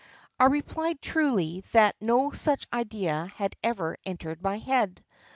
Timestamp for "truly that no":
0.99-2.31